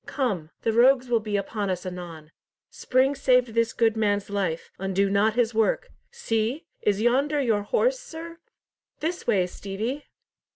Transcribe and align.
Come! 0.07 0.49
The 0.63 0.73
rogues 0.73 1.09
will 1.09 1.19
be 1.19 1.37
upon 1.37 1.69
us 1.69 1.85
anon. 1.85 2.31
Spring 2.71 3.13
saved 3.13 3.49
this 3.53 3.71
good 3.71 3.95
man's 3.95 4.31
life. 4.31 4.71
Undo 4.79 5.11
not 5.11 5.35
his 5.35 5.53
work. 5.53 5.91
See! 6.09 6.65
Is 6.81 7.03
yonder 7.03 7.39
your 7.39 7.61
horse, 7.61 7.99
sir? 7.99 8.39
This 8.99 9.27
way, 9.27 9.45
Stevie!" 9.45 10.05